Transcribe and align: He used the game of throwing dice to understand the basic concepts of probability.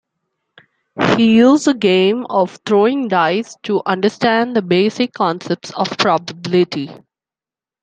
He 1.15 1.35
used 1.35 1.65
the 1.65 1.75
game 1.75 2.25
of 2.27 2.57
throwing 2.65 3.07
dice 3.07 3.55
to 3.61 3.83
understand 3.85 4.55
the 4.55 4.63
basic 4.63 5.13
concepts 5.13 5.69
of 5.75 5.95
probability. 5.99 6.89